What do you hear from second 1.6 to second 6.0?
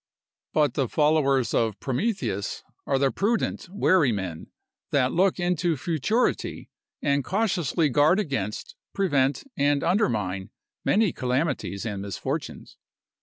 Prometheus are the prudent, wary men, that look into